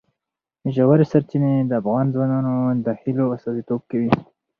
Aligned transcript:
ژورې 0.75 1.05
سرچینې 1.11 1.53
د 1.65 1.71
افغان 1.81 2.05
ځوانانو 2.13 2.55
د 2.85 2.87
هیلو 3.01 3.25
استازیتوب 3.35 3.81
کوي. 3.91 4.11